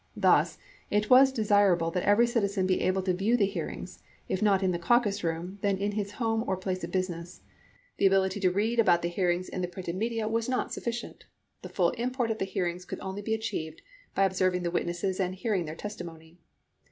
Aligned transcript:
Thus, 0.15 0.57
it 0.89 1.11
was 1.11 1.31
desirable 1.31 1.91
that 1.91 2.01
every 2.01 2.25
citizen 2.25 2.65
be 2.65 2.81
able 2.81 3.03
to 3.03 3.13
view 3.13 3.37
the 3.37 3.45
hearings, 3.45 4.01
if 4.27 4.41
not 4.41 4.63
in 4.63 4.71
the 4.71 4.79
Caucus 4.79 5.23
Room, 5.23 5.59
then 5.61 5.77
in 5.77 5.91
his 5.91 6.13
home 6.13 6.43
or 6.47 6.57
place 6.57 6.83
of 6.83 6.89
business. 6.91 7.41
The 7.97 8.07
ability 8.07 8.39
to 8.39 8.49
read 8.49 8.79
about 8.79 9.03
the 9.03 9.09
hearings 9.09 9.47
in 9.47 9.61
the 9.61 9.67
printed 9.67 9.95
media 9.95 10.27
was 10.27 10.49
not 10.49 10.73
sufficient. 10.73 11.25
The 11.61 11.69
full 11.69 11.91
import 11.91 12.31
of 12.31 12.39
the 12.39 12.45
hearings 12.45 12.83
could 12.83 12.97
xxxn 12.97 13.03
only 13.05 13.21
be 13.21 13.35
achieved 13.35 13.83
by 14.15 14.23
observing 14.23 14.63
the 14.63 14.71
witnesses 14.71 15.19
and 15.19 15.35
hearing 15.35 15.65
their 15.65 15.75
testimony. 15.75 16.39